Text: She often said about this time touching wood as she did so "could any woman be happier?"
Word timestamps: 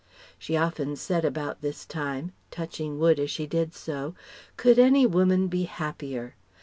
She 0.39 0.57
often 0.57 0.95
said 0.95 1.23
about 1.23 1.61
this 1.61 1.85
time 1.85 2.31
touching 2.49 2.97
wood 2.99 3.19
as 3.19 3.29
she 3.29 3.45
did 3.45 3.75
so 3.75 4.15
"could 4.57 4.79
any 4.79 5.05
woman 5.05 5.47
be 5.47 5.65
happier?" 5.65 6.33